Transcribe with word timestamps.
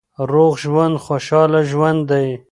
روغ 0.31 0.53
ژوند 0.63 0.95
خوشاله 1.05 1.61
ژوند 1.71 2.01
دی. 2.09 2.27